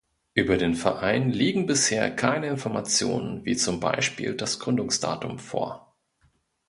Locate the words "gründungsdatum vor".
4.57-5.95